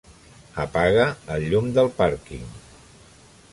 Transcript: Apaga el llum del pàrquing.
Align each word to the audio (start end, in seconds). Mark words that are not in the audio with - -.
Apaga 0.63 1.03
el 1.35 1.45
llum 1.53 1.69
del 1.77 1.93
pàrquing. 2.01 2.51